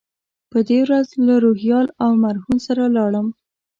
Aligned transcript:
په 0.51 0.59
دې 0.69 0.79
ورځ 0.85 1.07
له 1.27 1.35
روهیال 1.43 1.87
او 2.03 2.09
مرهون 2.23 2.57
سره 2.67 2.83
لاړم. 2.95 3.27